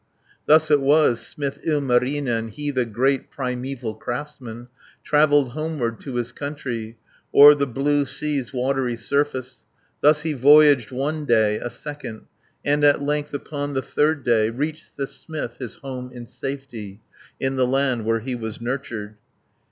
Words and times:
Thus 0.47 0.71
it 0.71 0.81
was 0.81 1.19
smith 1.19 1.59
Ilmarinen 1.63 2.47
He 2.49 2.71
the 2.71 2.87
great 2.87 3.29
primeval 3.29 3.93
craftsman, 3.93 4.67
490 5.05 5.07
Travelled 5.07 5.49
homeward 5.51 5.99
to 5.99 6.15
his 6.15 6.31
country, 6.31 6.97
O'er 7.35 7.53
the 7.53 7.67
blue 7.67 8.07
sea's 8.07 8.51
watery 8.51 8.95
surface. 8.95 9.63
Thus 10.01 10.23
he 10.23 10.33
voyaged 10.33 10.89
one 10.91 11.25
day, 11.25 11.57
a 11.59 11.69
second, 11.69 12.23
And 12.65 12.83
at 12.83 13.03
length 13.03 13.35
upon 13.35 13.75
the 13.75 13.83
third 13.83 14.23
day, 14.23 14.49
Reached 14.49 14.97
the 14.97 15.05
smith 15.05 15.57
his 15.59 15.75
home 15.75 16.11
in 16.11 16.25
safety, 16.25 16.99
In 17.39 17.55
the 17.55 17.67
land 17.67 18.03
where 18.03 18.21
he 18.21 18.33
was 18.33 18.59
nurtured. 18.59 19.17